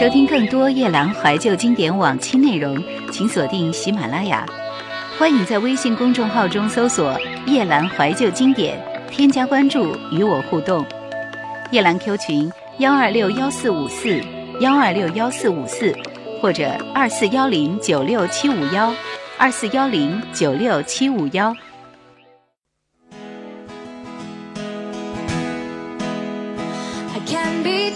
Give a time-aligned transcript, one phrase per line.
[0.00, 2.82] 收听更多夜兰怀旧经典往期内容，
[3.12, 4.46] 请锁定喜马拉雅。
[5.18, 8.82] 欢迎在微信公众号中搜索“夜兰怀旧经典”，
[9.12, 10.82] 添加关注与我互动。
[11.70, 14.18] 夜兰 Q 群：幺二六幺四五四
[14.60, 15.94] 幺二六幺四五四，
[16.40, 18.94] 或者二四幺零九六七五幺
[19.36, 21.54] 二四幺零九六七五幺。
[27.12, 27.92] I can be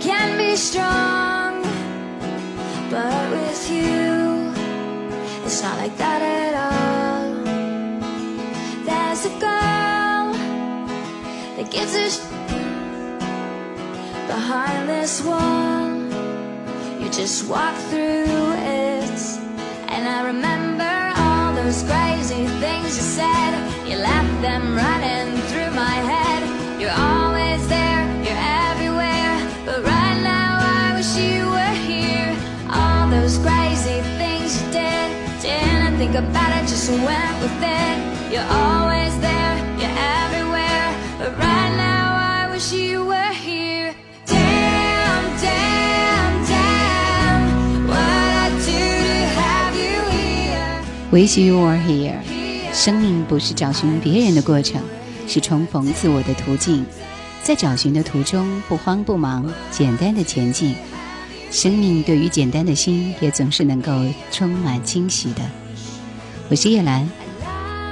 [0.00, 1.62] can be strong,
[2.90, 4.52] but with you,
[5.44, 7.44] it's not like that at all.
[8.84, 10.32] There's a girl
[11.56, 12.20] that gives a sh-
[14.28, 15.90] behind this wall.
[17.00, 19.20] You just walk through it,
[19.88, 23.52] and I remember all those crazy things you said.
[23.88, 26.27] You left them running through my head.
[36.08, 38.32] Think about it, just went with it.
[38.32, 40.94] You're always there, you're everywhere.
[41.18, 43.94] But right now, I wish you were here.
[44.26, 47.86] Damn, damn, damn.
[47.86, 50.82] What I do to have you here.
[51.10, 52.20] Wish you were here。
[52.72, 54.80] 生命不是找寻别人的过程，
[55.26, 56.86] 是重逢自我的途径。
[57.42, 60.74] 在找寻的途中，不慌不忙，简单的前进。
[61.50, 63.92] 生命对于简单的心，也总是能够
[64.30, 65.40] 充满惊喜的。
[66.50, 67.06] 我是叶兰，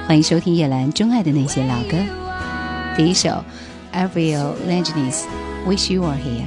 [0.09, 1.99] 欢迎收听叶兰钟爱的那些老歌。
[2.97, 3.45] 第一首
[3.93, 5.13] ，Avril Lavigne，
[5.67, 6.47] 《Wish You Were Here》，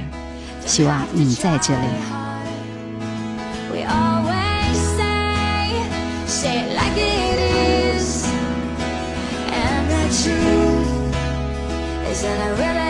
[0.66, 1.86] 希望你在这里。
[12.22, 12.89] And I really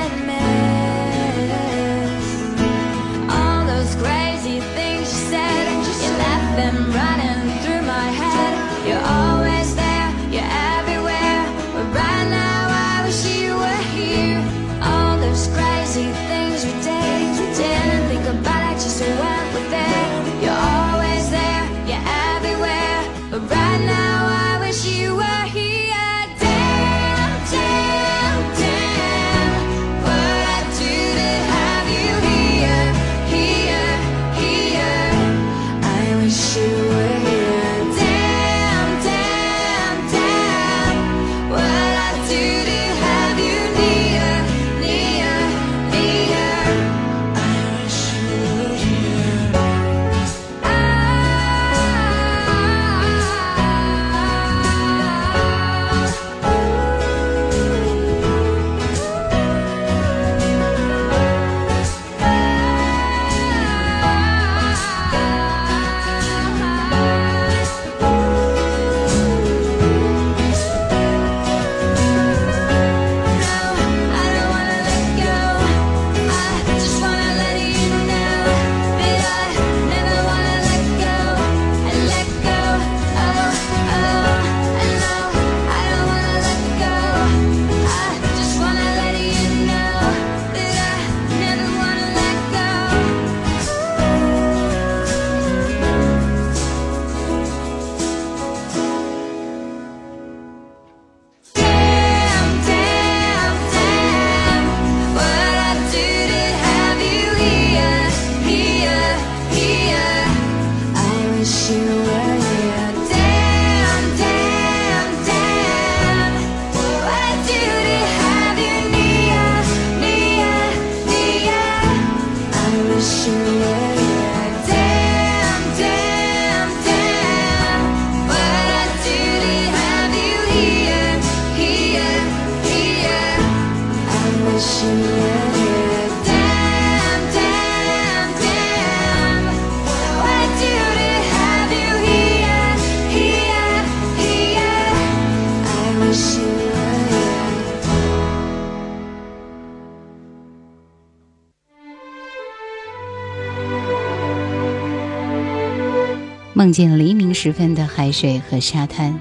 [157.43, 159.19] 时分的海水和沙滩，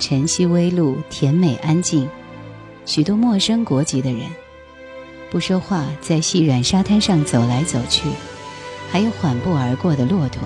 [0.00, 2.08] 晨曦微露，甜美安静。
[2.84, 4.22] 许多陌生国籍的人，
[5.30, 8.08] 不说话，在细软沙滩上走来走去。
[8.90, 10.42] 还有缓步而过的骆驼，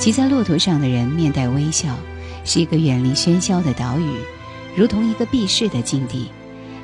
[0.00, 1.96] 骑在骆驼上的人面带微笑，
[2.44, 4.18] 是一个远离喧嚣的岛屿，
[4.74, 6.28] 如同一个避世的境地。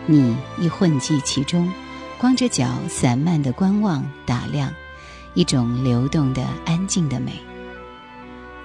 [0.06, 1.68] 你亦混迹其中，
[2.18, 4.72] 光着脚散漫的观望打量，
[5.34, 7.32] 一种流动的安静的美。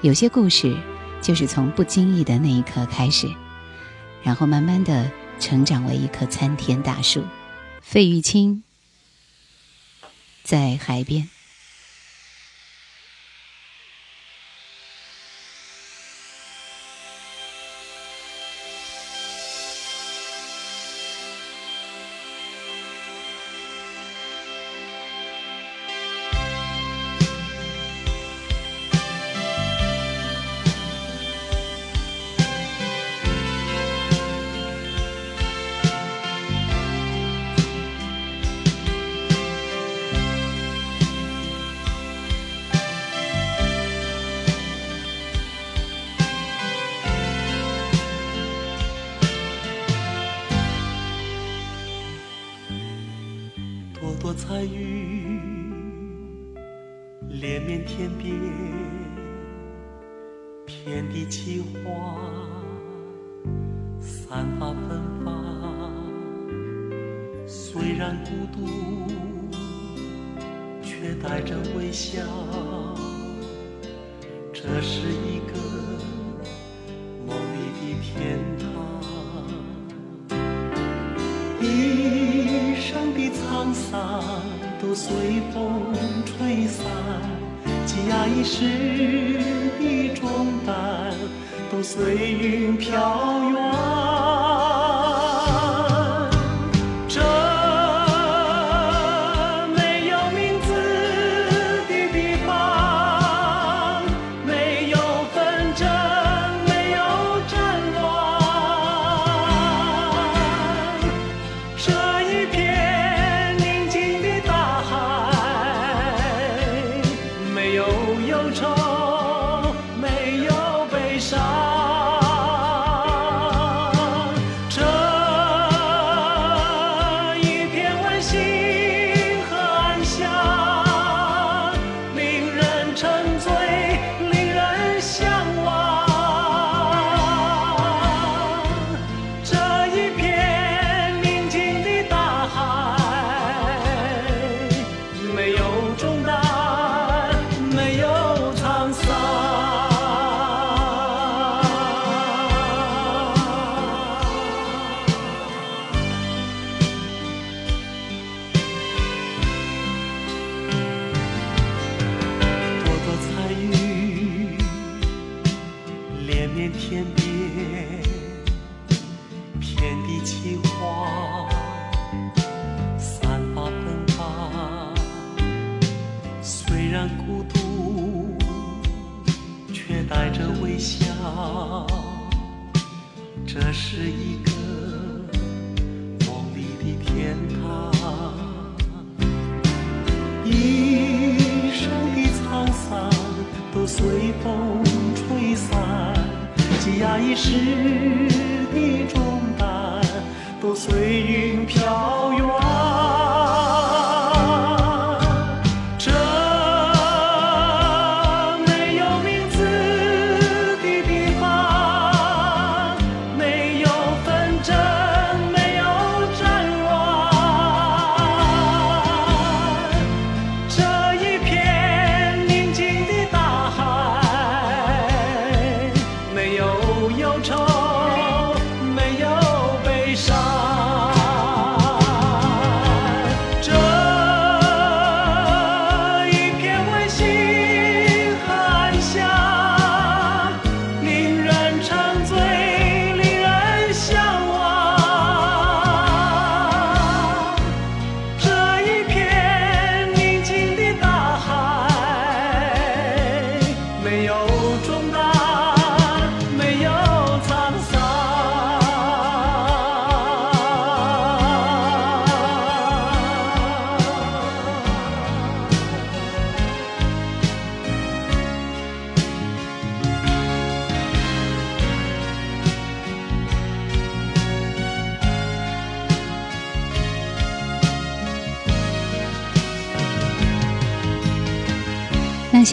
[0.01, 0.77] 有些故事
[1.21, 3.27] 就是从不经意的那一刻开始，
[4.21, 5.09] 然后慢慢的
[5.39, 7.23] 成长为一棵参天大树。
[7.81, 8.63] 费玉清
[10.43, 11.29] 在海边。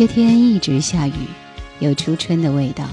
[0.03, 1.13] 些天一直下雨，
[1.79, 2.89] 有初春的味道，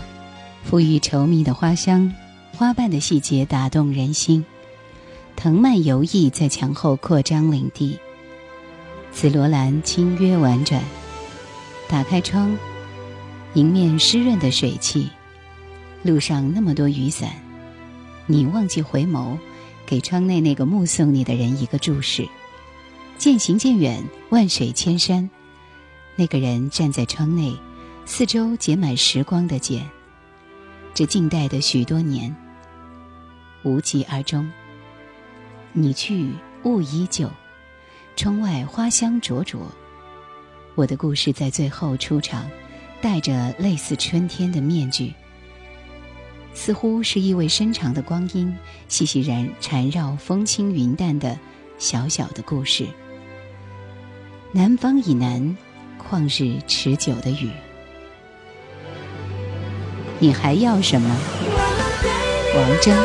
[0.69, 2.13] 馥郁稠密的花香，
[2.55, 4.45] 花瓣的细节打动人心。
[5.35, 7.97] 藤蔓游弋在墙后扩张领地，
[9.11, 10.83] 紫罗兰清约婉转。
[11.87, 12.55] 打开窗，
[13.55, 15.09] 迎面湿润的水汽，
[16.03, 17.31] 路上那么多雨伞，
[18.27, 19.35] 你忘记回眸，
[19.87, 22.27] 给窗内那个目送你的人一个注视。
[23.17, 25.27] 渐行渐远，万水千山，
[26.19, 27.57] 那个人站在窗内，
[28.05, 29.89] 四周结满时光的茧。
[30.93, 32.35] 这静待的许多年，
[33.63, 34.51] 无疾而终。
[35.71, 36.33] 你去，
[36.65, 37.31] 雾依旧，
[38.17, 39.61] 窗外花香灼灼。
[40.75, 42.49] 我的故事在最后出场，
[43.01, 45.13] 戴着类似春天的面具，
[46.53, 48.53] 似乎是意味深长的光阴，
[48.89, 51.39] 细细然缠绕风轻云淡的
[51.77, 52.85] 小小的故事。
[54.51, 55.55] 南方以南，
[56.09, 57.51] 旷日持久的雨，
[60.17, 61.15] 你还要什么？
[62.55, 62.95] 王铮。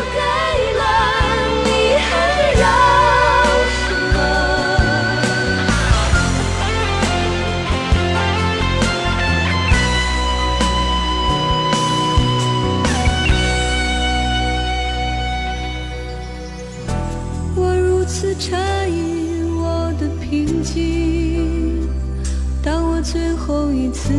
[23.14, 24.12] 最后一次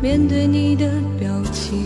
[0.00, 1.76] 面对你的表情，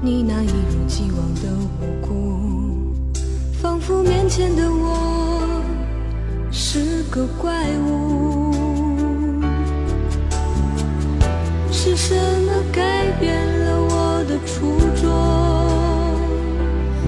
[0.00, 2.94] 你那一如既往的无辜，
[3.60, 5.62] 仿佛面前的我
[6.50, 7.52] 是个怪
[7.86, 8.54] 物。
[11.70, 15.04] 是什么改变了我的初衷，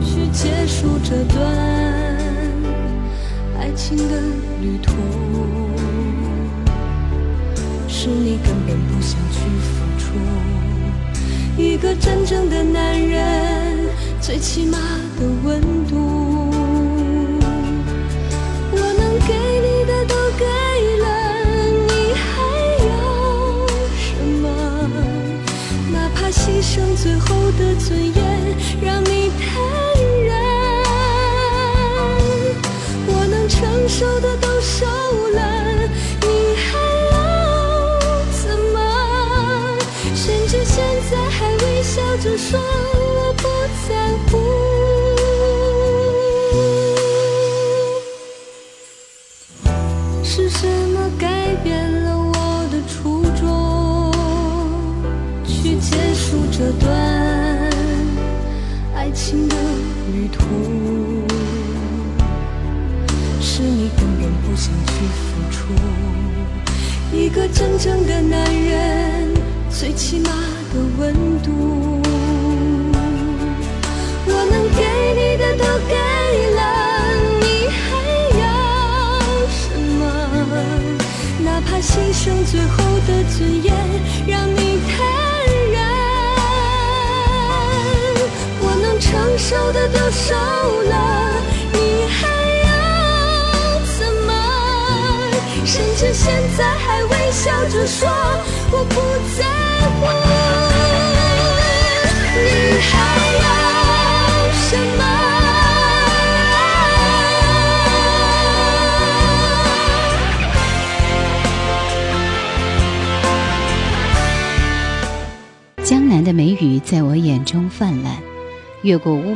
[0.05, 1.41] 去结束这段
[3.59, 4.93] 爱情的旅途？
[7.89, 10.05] 是你根本不想去付出，
[11.61, 13.91] 一个真正的男人
[14.21, 14.79] 最起码
[15.19, 15.97] 的温度。
[18.71, 19.35] 我能给
[19.67, 20.45] 你的都给
[21.03, 21.07] 了，
[21.89, 22.25] 你还
[22.87, 22.91] 要
[23.99, 24.07] 什
[24.43, 24.45] 么？
[25.93, 27.27] 哪怕牺牲最后
[27.59, 28.21] 的尊严，
[28.81, 29.12] 让你
[34.03, 34.85] 走的都瘦
[35.29, 35.89] 了，
[36.23, 36.77] 你还
[37.13, 39.79] 要怎么？
[40.13, 42.72] 甚至现在还微笑着说。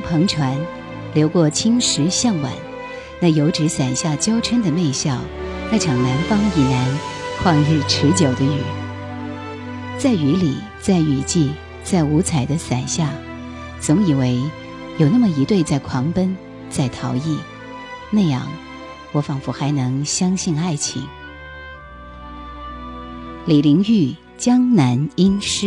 [0.06, 0.56] 篷船，
[1.14, 2.52] 流过青石巷晚，
[3.20, 5.18] 那油纸伞下娇嗔的媚笑，
[5.70, 6.98] 那场南方以南
[7.42, 8.60] 旷日持久的雨，
[9.98, 11.50] 在雨里，在雨季，
[11.82, 13.10] 在五彩的伞下，
[13.80, 14.40] 总以为
[14.98, 16.36] 有那么一对在狂奔，
[16.70, 17.38] 在逃逸，
[18.10, 18.46] 那样，
[19.12, 21.02] 我仿佛还能相信爱情。
[23.44, 25.66] 李玲玉《江南音诗》。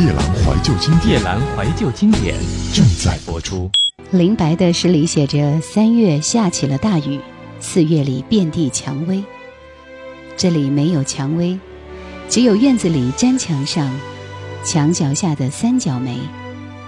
[0.00, 2.34] 夜阑怀旧经典，夜阑怀旧经典
[2.72, 3.70] 正在播出。
[4.10, 7.20] 林白的诗里写着：“三月下起了大雨，
[7.60, 9.22] 四月里遍地蔷薇。”
[10.38, 11.58] 这里没有蔷薇，
[12.30, 13.94] 只有院子里粘墙上、
[14.64, 16.18] 墙角下的三角梅。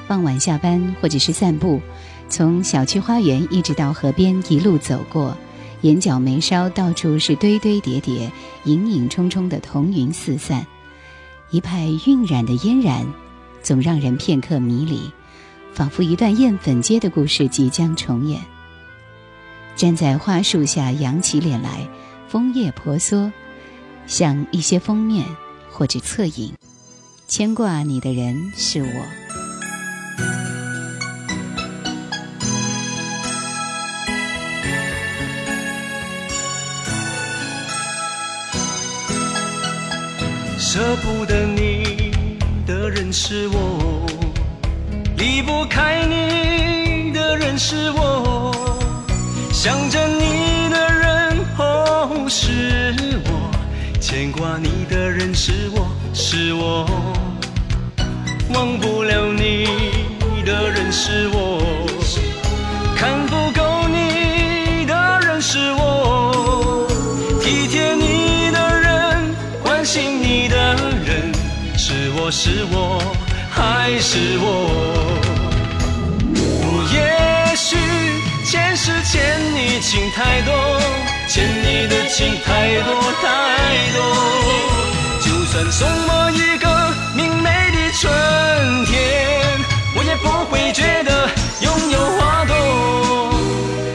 [0.09, 1.83] 傍晚下班或者是散步，
[2.31, 5.37] 从小区花园一直到河边，一路走过，
[5.83, 8.33] 眼角眉梢到处是堆堆叠叠、
[8.65, 10.67] 影影冲冲的彤云四散。
[11.53, 13.07] 一派晕染的嫣然，
[13.63, 15.13] 总让人片刻迷离，
[15.75, 18.41] 仿佛一段艳粉街的故事即将重演。
[19.77, 21.87] 站在花树下，扬起脸来，
[22.27, 23.31] 枫叶婆娑，
[24.07, 25.27] 像一些封面
[25.71, 26.55] 或者侧影。
[27.29, 30.52] 牵挂你的人是我。
[40.73, 42.11] 舍不得你
[42.67, 44.07] 的人是我，
[45.19, 48.51] 离不开你的人是我，
[49.53, 53.51] 想着你的人哦是我，
[54.01, 56.87] 牵挂你的人是我是我，
[58.55, 59.67] 忘不了你
[60.47, 61.62] 的人是我，
[72.25, 73.03] 我是我
[73.51, 74.47] 还是我？
[76.95, 77.75] 也许
[78.45, 80.55] 前世欠你情太多，
[81.29, 83.27] 欠你的情太多太
[83.93, 83.99] 多。
[85.21, 88.09] 就算送我一个明媚的春
[88.87, 89.59] 天，
[89.97, 91.29] 我也不会觉得
[91.61, 92.55] 拥有花朵。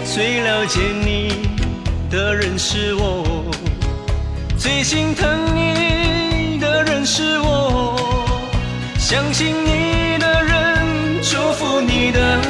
[0.04, 1.48] 最了解你
[2.12, 3.24] 的人是我，
[4.58, 7.97] 最心疼你的人是我，
[9.10, 12.42] 相信你的人，祝福你的人，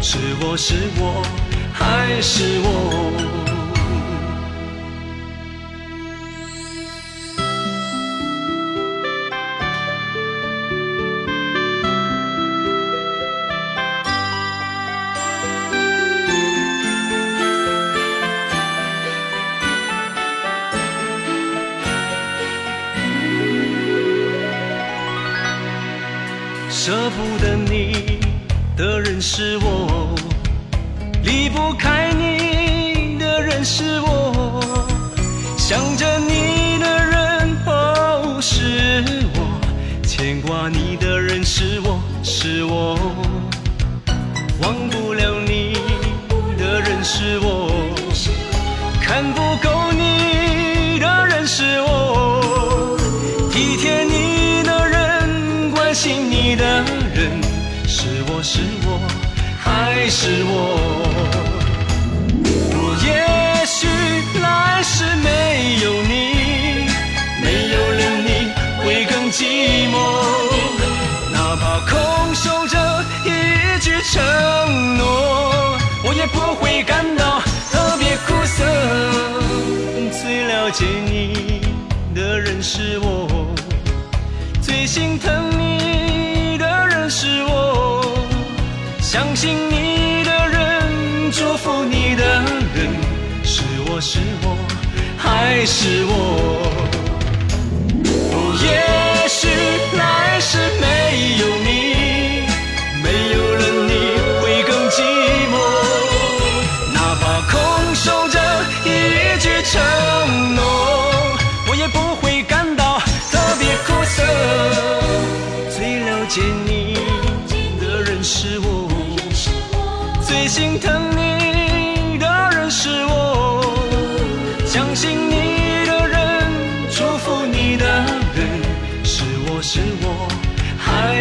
[0.00, 1.26] 是我是我
[1.72, 3.45] 还是我？
[26.86, 28.20] 舍不得你
[28.76, 30.14] 的人是我，
[31.24, 32.25] 离不开你
[60.18, 60.50] 是我？
[62.72, 63.06] 我也
[63.66, 63.86] 许
[64.40, 65.28] 来世没
[65.84, 66.88] 有你，
[67.44, 68.28] 没有了你
[68.80, 69.44] 会更寂
[69.92, 69.94] 寞，
[71.34, 71.94] 哪怕空
[72.34, 72.74] 守着
[73.26, 75.04] 一句承诺，
[76.02, 78.64] 我也不会感到特别苦涩。
[80.10, 81.60] 最了解你
[82.14, 83.54] 的人是我，
[84.62, 88.02] 最心疼你的人是我，
[88.98, 89.85] 相信你
[94.00, 94.56] 是我
[95.16, 96.75] 还是我？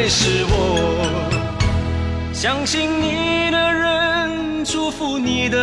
[0.07, 1.29] 是我？
[2.33, 5.57] 相信你的人，祝福你的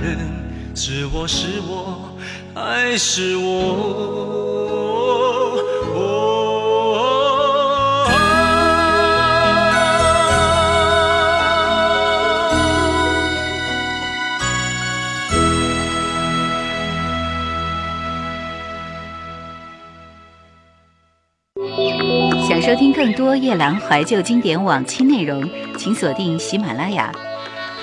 [0.00, 0.18] 人，
[0.74, 2.14] 是我是我
[2.54, 5.07] 还是我？
[23.18, 25.42] 多夜兰怀旧经典往期内容，
[25.76, 27.12] 请锁定喜马拉雅。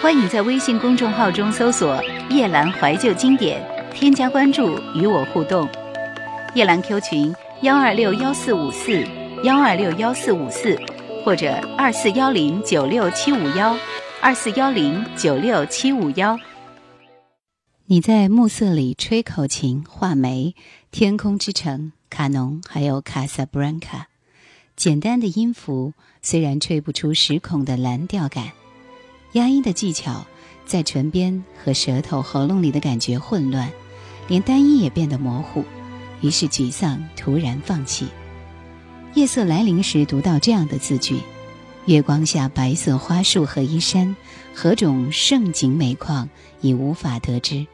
[0.01, 3.61] 欢迎在微信公众号中搜索“夜兰怀旧经典”，
[3.93, 5.67] 添加关注与我互动。
[6.53, 9.05] 夜兰 Q 群：幺二六幺四五四
[9.43, 10.79] 幺二六幺四五四，
[11.25, 13.77] 或者二四幺零九六七五幺
[14.21, 16.39] 二四幺零九六七五幺。
[17.87, 20.55] 你在暮色里吹口琴、画眉，
[20.91, 24.07] 天空之城、卡农，还有卡萨布兰卡。
[24.75, 28.51] 简单的音符虽然吹不出十孔的蓝调感，
[29.31, 30.25] 压音的技巧
[30.65, 33.71] 在唇边和舌头、喉咙里的感觉混乱，
[34.27, 35.63] 连单音也变得模糊，
[36.19, 38.07] 于是沮丧，突然放弃。
[39.13, 41.21] 夜色来临时，读到这样的字句：
[41.85, 44.13] 月光下白色花束和衣衫，
[44.53, 47.65] 何种盛景美况已无法得知。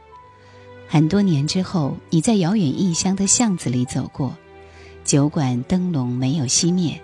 [0.88, 4.38] 很多年之后，你在遥远异乡的巷子里走过。
[5.04, 7.02] 酒馆灯笼没有熄灭，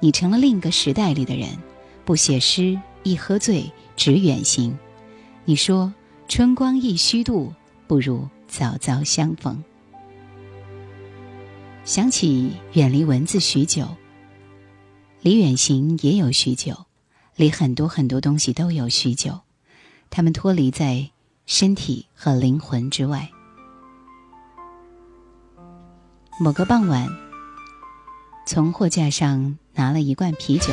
[0.00, 1.48] 你成了另一个时代里的人，
[2.04, 4.76] 不写诗，一喝醉，只远行。
[5.44, 5.92] 你说
[6.28, 7.52] 春光易虚度，
[7.86, 9.62] 不如早早相逢。
[11.84, 13.86] 想起远离文字许久，
[15.20, 16.74] 离远行也有许久，
[17.36, 19.38] 离很多很多东西都有许久，
[20.08, 21.10] 他们脱离在
[21.44, 23.28] 身体和灵魂之外。
[26.40, 27.23] 某个傍晚。
[28.46, 30.66] 从货架上拿了一罐啤酒，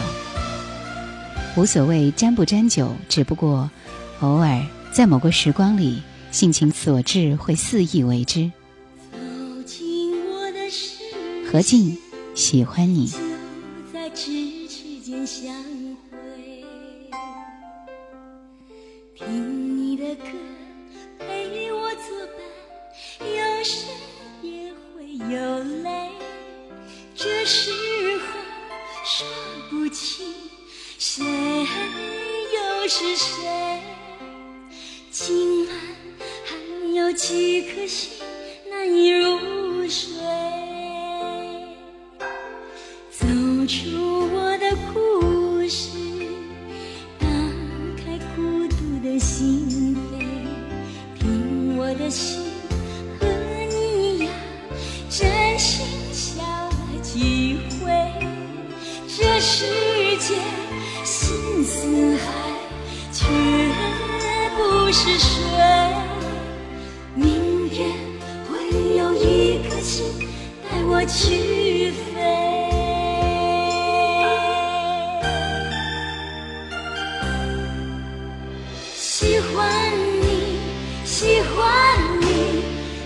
[1.56, 3.70] 无所谓沾不沾酒，只不过
[4.20, 8.52] 偶尔在某个时光里，性情所致会肆意为之。
[9.12, 9.18] 走
[9.66, 10.96] 进我的世。
[11.50, 11.98] 何静
[12.36, 13.12] 喜欢你。
[19.16, 20.24] 听你的歌，
[21.20, 23.86] 陪我作伴，有时
[24.42, 26.10] 也会有泪。
[27.24, 27.72] 这时
[28.18, 28.26] 候
[29.06, 29.28] 说
[29.70, 30.26] 不清
[30.98, 33.80] 谁又是谁。
[35.12, 35.76] 今晚
[36.44, 36.56] 还
[36.96, 38.14] 有几颗心
[38.72, 40.10] 难以入睡，
[43.12, 43.28] 走
[43.68, 45.90] 出我的故事，
[47.20, 47.28] 打
[47.98, 50.18] 开孤独的心扉，
[51.20, 52.42] 听我的心
[53.20, 53.28] 和
[53.70, 54.34] 你一样
[55.08, 55.61] 真。
[59.22, 59.66] 这世
[60.18, 60.34] 界
[61.04, 62.26] 心似海，
[63.14, 63.24] 却
[64.58, 65.38] 不是水。
[67.14, 67.92] 明天
[68.50, 68.58] 会
[68.98, 70.04] 有一颗心
[70.64, 72.20] 带我去飞。
[78.96, 79.70] 喜欢
[80.24, 80.58] 你
[81.06, 81.60] 喜欢
[82.22, 82.26] 你，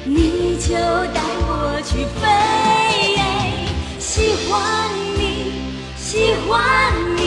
[0.06, 0.73] 你就
[1.13, 2.23] 带我去飞。
[3.99, 4.85] 喜欢。
[6.26, 7.22] 喜欢你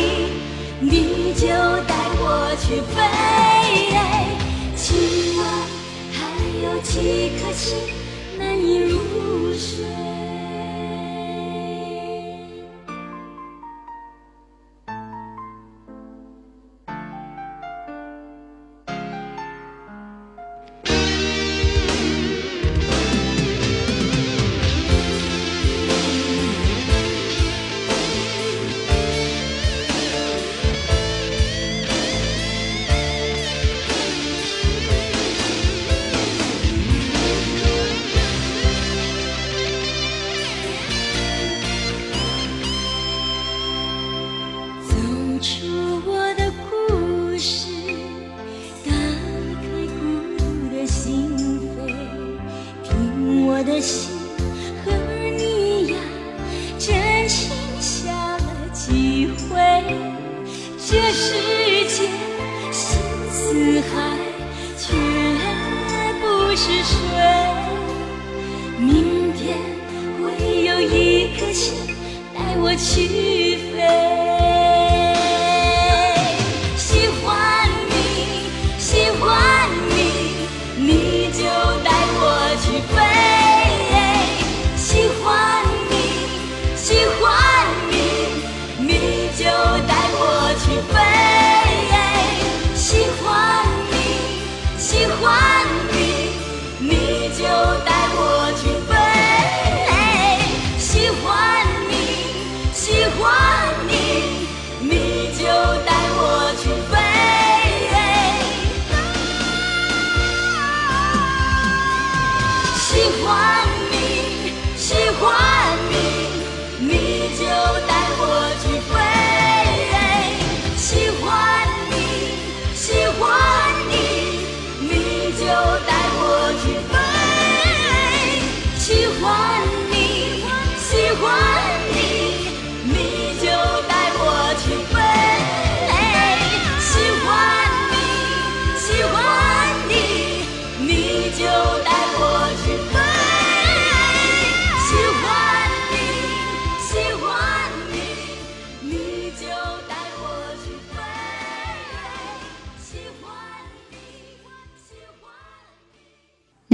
[0.81, 1.47] 你就
[1.87, 2.97] 带我去飞。
[4.75, 5.47] 今晚
[6.11, 6.19] 还
[6.65, 7.79] 有几颗星
[8.37, 8.99] 难以入
[9.55, 9.87] 睡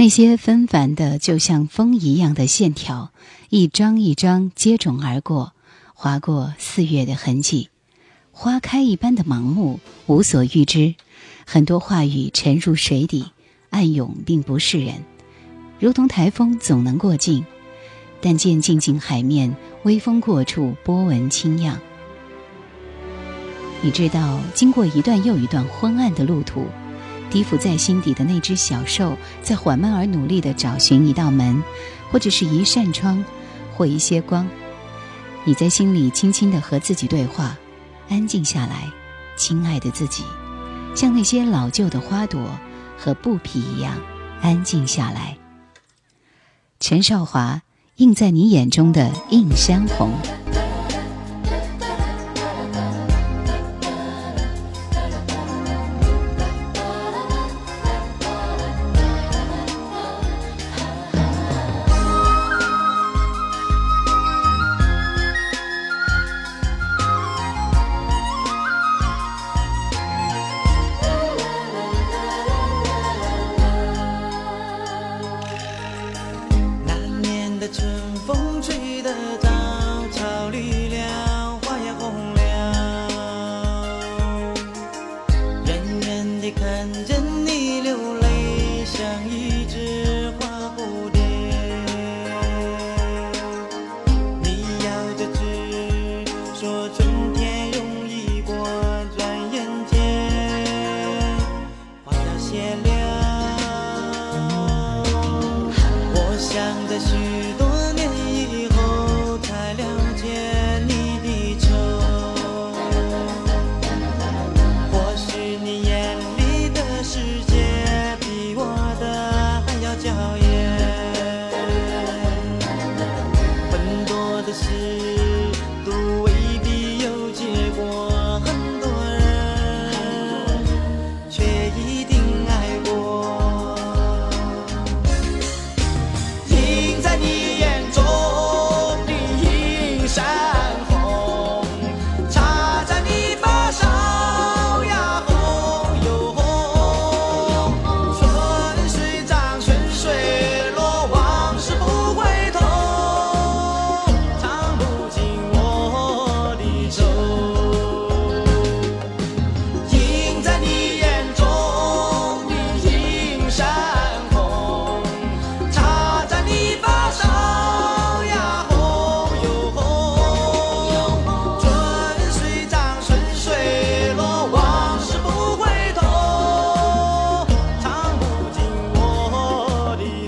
[0.05, 3.09] 那些纷繁的，就像风一样的线条，
[3.49, 5.53] 一张一张接踵而过，
[5.95, 7.69] 划过四月的痕迹。
[8.31, 10.93] 花开一般的盲目，无所预知。
[11.47, 13.31] 很多话语沉入水底，
[13.71, 15.03] 暗涌并不是人，
[15.79, 17.43] 如同台风总能过境，
[18.21, 21.79] 但见静静海面，微风过处，波纹轻漾。
[23.81, 26.67] 你知道，经过一段又一段昏暗的路途，
[27.35, 31.61] 低伏在心底的那只小兽，在缓慢而努力地找寻一道门，
[32.09, 33.21] 或者是一扇窗，
[33.75, 34.47] 或一些光。
[35.43, 37.57] 你在心里轻轻地和自己对话。
[38.07, 38.89] 安静下来，
[39.35, 40.23] 亲爱的自己，
[40.95, 42.41] 像那些老旧的花朵
[42.97, 43.97] 和布匹一样
[44.41, 45.37] 安静下来。
[46.79, 47.63] 陈少华，
[47.97, 50.13] 映在你眼中的映山红。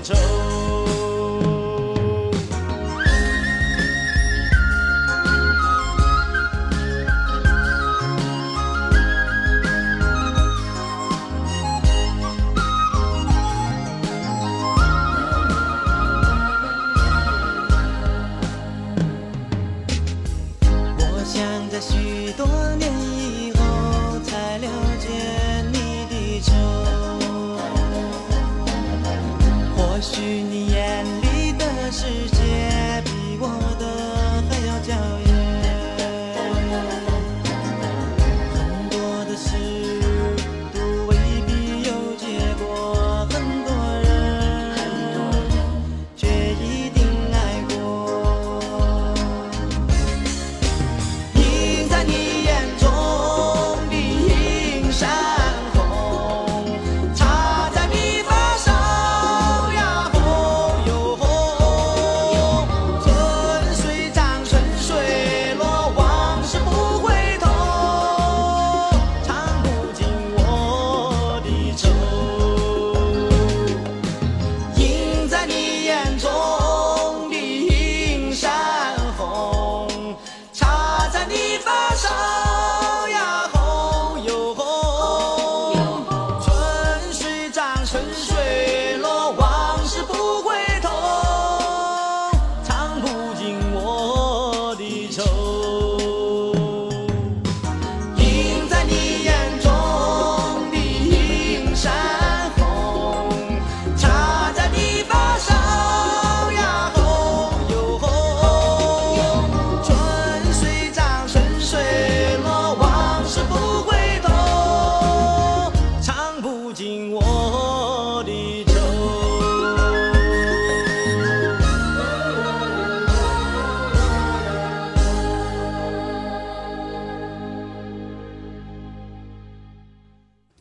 [0.10, 0.37] 我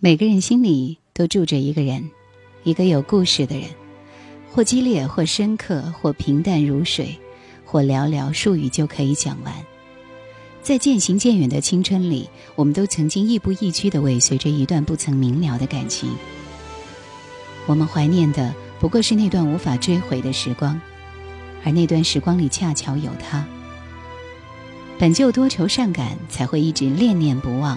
[0.07, 2.09] 每个人心里都住着一个人，
[2.63, 3.69] 一个有故事的人，
[4.53, 7.19] 或激烈，或深刻，或平淡如水，
[7.65, 9.53] 或寥寥数语就可以讲完。
[10.63, 16.09] 在渐行渐远的青春里，我们都曾经亦步亦趋地尾随着一段不曾明了的感情。
[17.67, 20.81] 我们怀念的不过是那段无法追回的时光，
[21.65, 23.45] 而那段时光里恰巧有他。
[25.01, 27.77] 本就多愁善感，才会一直恋念不忘，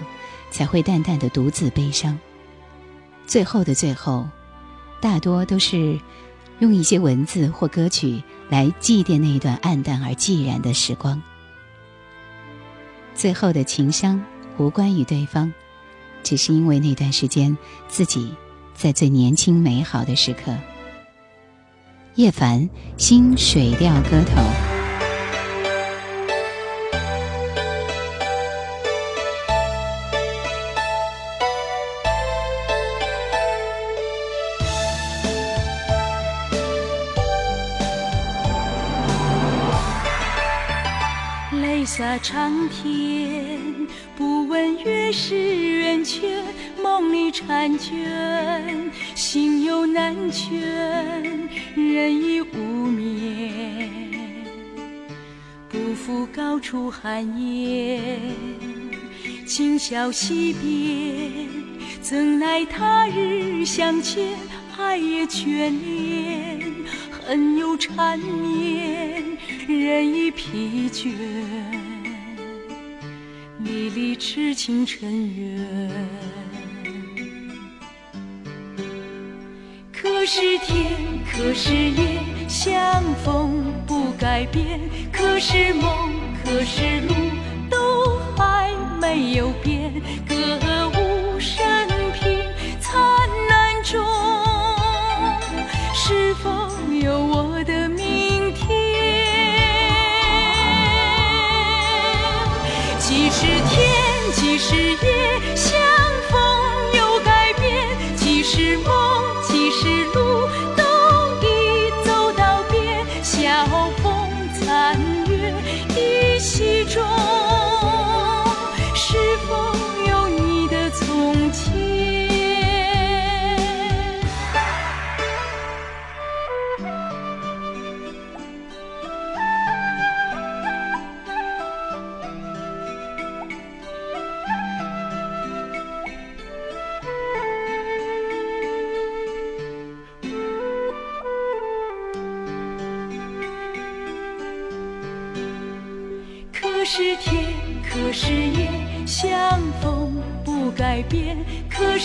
[0.51, 2.17] 才会淡淡的独自悲伤。
[3.25, 4.27] 最后的最后，
[4.99, 5.99] 大多都是
[6.59, 11.21] 用一些文字或歌曲来祭奠那段暗淡而寂然的时光。
[13.13, 14.23] 最后的情伤
[14.58, 15.54] 无关于对方，
[16.23, 18.33] 只是因为那段时间自己
[18.73, 20.56] 在最年轻美好的时刻。
[22.15, 22.62] 叶凡
[22.97, 24.41] 《新水调歌头》。
[42.10, 43.60] 泪洒长天，
[44.17, 46.41] 不问月是圆缺，
[46.81, 50.60] 梦里婵娟，心有难全，
[51.75, 53.91] 人已无眠。
[55.69, 58.01] 不负高处寒烟，
[59.45, 61.47] 今宵惜别，
[62.01, 64.29] 怎奈他日相见，
[64.75, 66.73] 爱也眷恋，
[67.12, 69.23] 恨又缠绵，
[69.67, 71.13] 人已疲倦。
[73.70, 75.63] 离离痴情尘缘。
[79.94, 80.88] 可是天，
[81.32, 84.80] 可是夜，相逢不改变；
[85.12, 86.10] 可是梦，
[86.44, 87.13] 可是路，
[87.70, 89.94] 都还没有变。
[90.28, 90.36] 歌
[90.90, 91.63] 舞升
[92.13, 92.40] 平，
[92.82, 93.00] 灿
[93.50, 94.04] 烂中，
[95.94, 96.50] 是否
[97.04, 97.48] 有我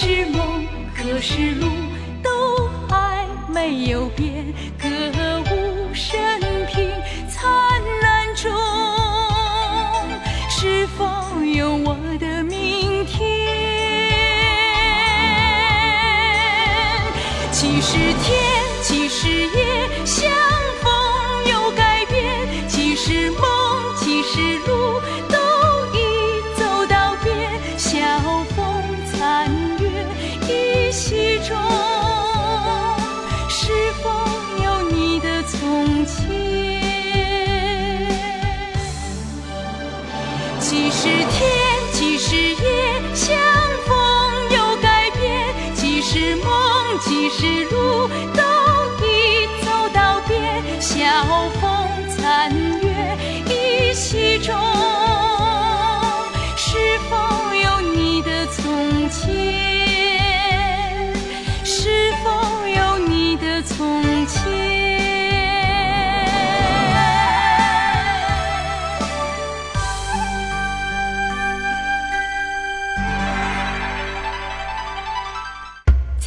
[0.04, 1.66] 是梦，可是路，
[2.22, 4.53] 都还没有变。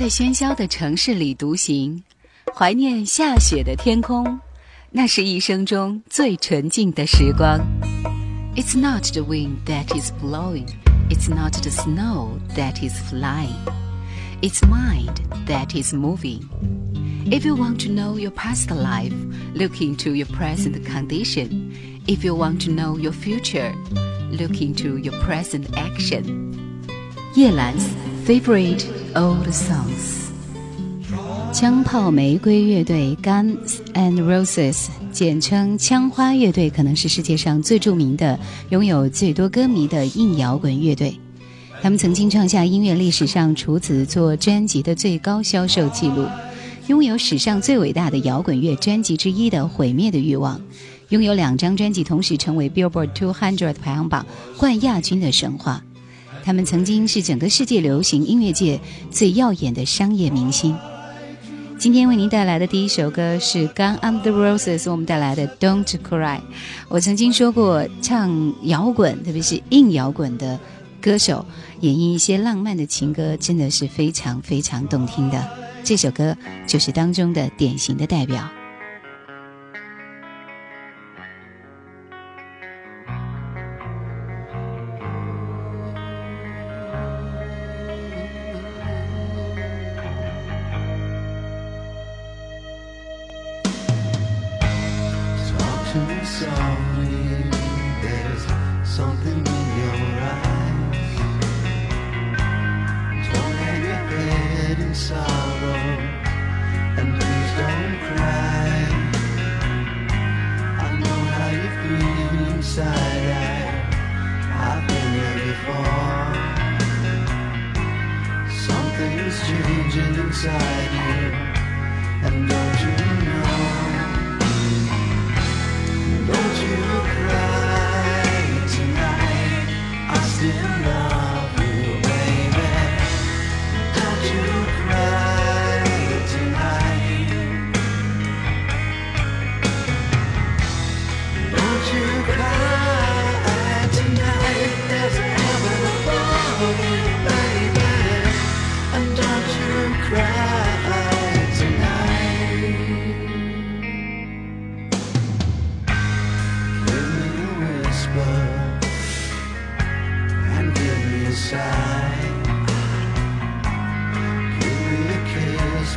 [0.07, 2.03] 在喧嚣的城市里独行，
[2.55, 4.41] 怀念下雪的天空，
[4.91, 7.59] 那是一生中最纯净的时光。
[8.55, 10.67] It's not the wind that is blowing,
[11.09, 13.57] it's not the snow that is flying,
[14.43, 15.15] it's mind
[15.47, 16.41] that is moving.
[17.31, 19.15] If you want to know your past life,
[19.55, 21.73] look into your present condition.
[22.07, 23.73] If you want to know your future,
[24.31, 26.53] look into your present action.
[27.35, 27.75] 叶兰
[28.27, 28.85] favorite
[29.18, 30.28] old songs。
[31.52, 38.40] 枪炮玫瑰乐队 Guns and Roses，简称枪花乐队，可能是世界上最著名的、
[38.70, 41.20] 拥有最多歌迷的硬摇滚乐队。
[41.82, 46.28] 他们曾经创下音乐历史上处子做专辑的最高销售记录，
[46.86, 50.60] 拥有史上最伟大的摇滚乐专辑之一的《毁灭的欲望》，
[51.10, 54.24] 拥有两张专辑同时成为 Billboard 200排行榜
[54.58, 55.82] 冠亚军的神话。
[56.48, 58.80] 他们曾经是整个世界流行音乐界
[59.12, 60.74] 最耀眼的商业明星。
[61.78, 66.40] 今天为您带来的第一首歌是 Gun and the Roses，我们带来的 Don't Cry。
[66.88, 70.58] 我曾经说过，唱摇滚，特别是硬摇滚的
[71.02, 71.46] 歌手，
[71.82, 75.46] 演绎一些浪漫的情歌，真的是非常非常动听的。
[75.84, 76.34] 这首歌
[76.66, 78.50] 就是当中的典型的代表。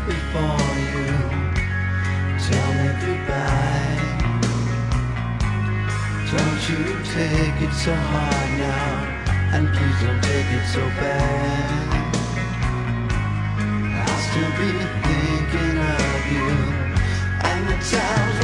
[0.07, 1.07] Before you
[2.47, 3.81] tell me goodbye.
[6.33, 8.89] Don't you take it so hard now,
[9.55, 11.91] and please don't take it so bad.
[14.07, 14.71] I'll still be
[15.07, 16.51] thinking of you
[17.51, 18.40] and the times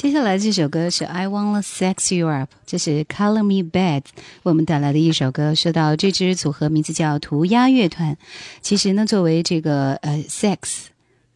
[0.00, 5.54] 接下来这首歌是《I Wanna Sex You Up》，这是 Color Me Bad 为我们带来的一首歌。
[5.54, 8.16] 说到这支组合名字叫涂鸦乐团，
[8.62, 10.86] 其实呢，作为这个呃 sex、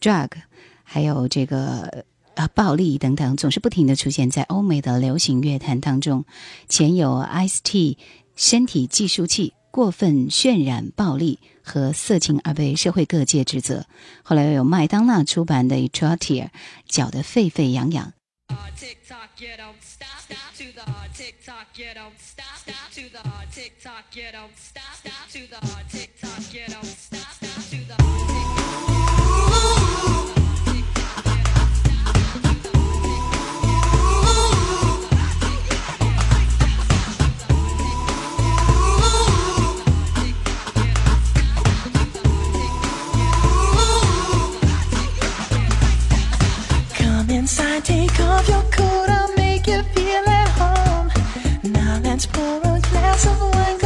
[0.00, 0.30] drug，
[0.82, 2.06] 还有这个
[2.36, 6.24] 呃暴力等等，总是不停的出现在欧美的流行乐坛当中。
[6.66, 7.98] 前有 Ice T
[8.34, 13.84] 身体计数器过分渲染暴力和色情而被社会各界指责，
[14.22, 16.44] 后来又有麦当娜出版的《Trottier》，
[16.88, 18.14] 搅得沸沸扬扬。
[18.76, 20.84] Tick tock, you don't stop, stop to the
[21.14, 25.48] tick tock, you don't stop, stop to the tick tock, you don't stop, stop to
[25.48, 27.43] the tick tock, you don't stop,
[47.44, 51.08] inside, take off your coat, I'll make you feel at home.
[51.74, 53.78] Now let's pour a glass of wine,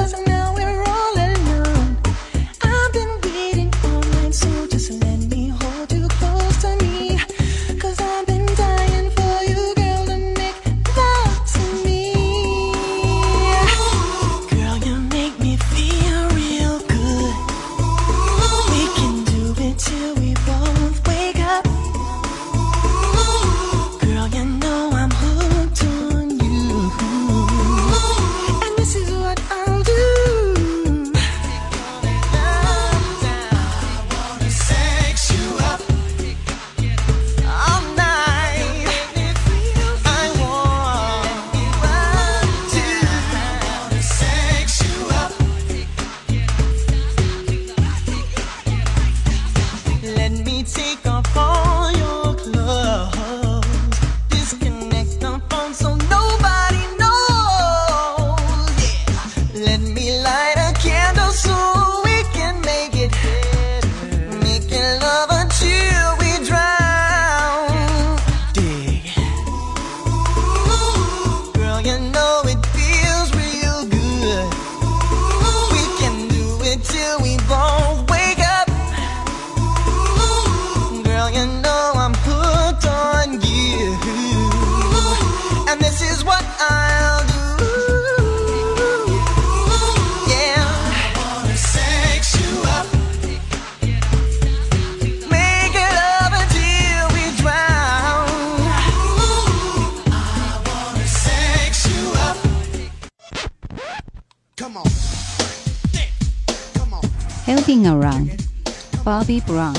[109.41, 109.77] Brown，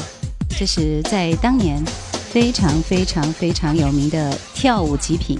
[0.49, 1.83] 这是在当年
[2.31, 5.37] 非常非常非常有名的跳舞极品。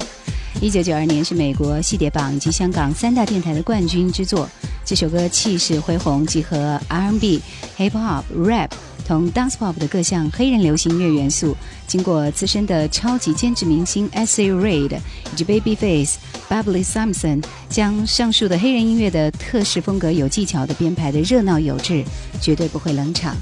[0.62, 4.50] 一九九二年是美国戏碟榜以及香港三大电台的冠军之作。
[4.84, 7.42] 这首歌气势恢宏，集合 R&B、
[7.78, 8.72] Hip Hop、Rap
[9.06, 11.56] 同 Dance Pop 的各项黑人流行音乐元素。
[11.86, 14.42] 经过资深的超级兼职明星 S.
[14.42, 14.52] A.
[14.52, 14.98] Reid
[15.32, 16.16] 以及 Babyface、
[16.50, 22.04] Bubbly Simpson，将上述的黑人音乐的特式风格有技巧的编排的热闹有致，
[22.42, 23.36] 绝对不会冷场。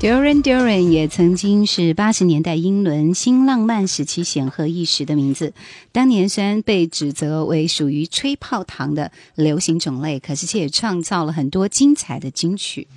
[0.00, 5.52] Duran Duran 也曾经是八十年代英伦新浪漫时期显赫一时的名字。
[5.92, 12.88] 当年虽然被指责为属于吹泡糖的流行种类，可是却也创造了很多精彩的金曲。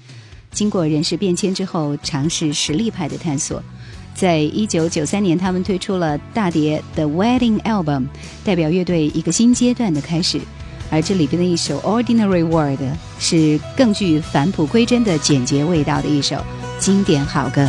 [0.51, 3.61] 经过人事变迁之后，尝试实力派的探索。
[4.15, 8.03] 在一九九三年，他们推出了大碟《The Wedding Album》，
[8.45, 10.39] 代表乐队一个新阶段的开始。
[10.93, 12.79] 而这里边的一首《Ordinary World》
[13.17, 16.37] 是更具返璞归真的简洁味道的一首
[16.77, 17.67] 经典好歌。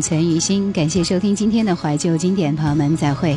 [0.00, 3.36] 存于心，感谢收听今天的怀旧经典，朋友们再会。